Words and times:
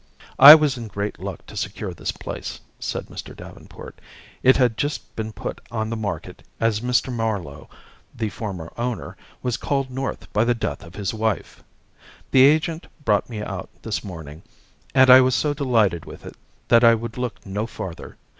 "I 0.39 0.55
was 0.55 0.77
in 0.77 0.87
great 0.87 1.19
luck 1.19 1.45
to 1.45 1.55
secure 1.55 1.93
this 1.93 2.11
place," 2.11 2.59
said 2.79 3.05
Mr. 3.05 3.37
Davenport. 3.37 3.99
"It 4.41 4.57
had 4.57 4.75
just 4.75 5.15
been 5.15 5.31
put 5.31 5.61
on 5.69 5.91
the 5.91 5.95
market 5.95 6.41
as 6.59 6.79
Mr. 6.79 7.13
Marlowe, 7.13 7.69
the 8.15 8.29
former 8.29 8.73
owner, 8.79 9.15
was 9.43 9.57
called 9.57 9.91
North 9.91 10.33
by 10.33 10.43
the 10.43 10.55
death 10.55 10.81
of 10.83 10.95
his 10.95 11.13
wife. 11.13 11.63
The 12.31 12.41
agent 12.41 12.87
brought 13.05 13.29
me 13.29 13.43
out 13.43 13.69
this 13.83 14.03
morning, 14.03 14.41
and 14.95 15.07
I 15.11 15.21
was 15.21 15.35
so 15.35 15.53
delighted 15.53 16.05
with 16.05 16.25
it 16.25 16.33
that 16.69 16.83
I 16.83 16.95
would 16.95 17.19
look 17.19 17.45
no 17.45 17.67
farther. 17.67 18.17